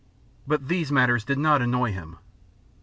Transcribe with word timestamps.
But 0.47 0.67
these 0.67 0.91
matters 0.91 1.23
did 1.23 1.37
not 1.37 1.61
annoy 1.61 1.91
him. 1.91 2.17